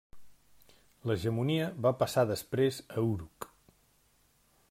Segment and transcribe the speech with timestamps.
[1.09, 3.49] L'hegemonia va passar després a Uruk.